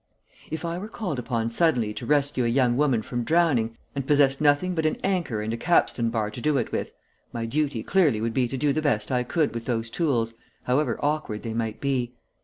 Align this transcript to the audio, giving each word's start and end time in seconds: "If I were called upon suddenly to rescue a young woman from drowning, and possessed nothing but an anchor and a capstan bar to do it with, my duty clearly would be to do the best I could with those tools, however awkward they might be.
"If 0.49 0.65
I 0.65 0.79
were 0.79 0.87
called 0.87 1.19
upon 1.19 1.51
suddenly 1.51 1.93
to 1.93 2.07
rescue 2.07 2.43
a 2.43 2.47
young 2.47 2.75
woman 2.75 3.03
from 3.03 3.23
drowning, 3.23 3.77
and 3.93 4.07
possessed 4.07 4.41
nothing 4.41 4.73
but 4.73 4.87
an 4.87 4.97
anchor 5.03 5.43
and 5.43 5.53
a 5.53 5.57
capstan 5.57 6.09
bar 6.09 6.31
to 6.31 6.41
do 6.41 6.57
it 6.57 6.71
with, 6.71 6.91
my 7.31 7.45
duty 7.45 7.83
clearly 7.83 8.19
would 8.19 8.33
be 8.33 8.47
to 8.47 8.57
do 8.57 8.73
the 8.73 8.81
best 8.81 9.11
I 9.11 9.21
could 9.21 9.53
with 9.53 9.65
those 9.65 9.91
tools, 9.91 10.33
however 10.63 10.97
awkward 11.05 11.43
they 11.43 11.53
might 11.53 11.79
be. 11.79 12.15